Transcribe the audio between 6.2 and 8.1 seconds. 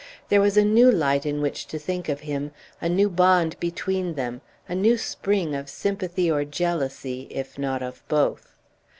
or jealousy, if not of